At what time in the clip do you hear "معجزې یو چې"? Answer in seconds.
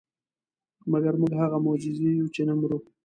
1.65-2.41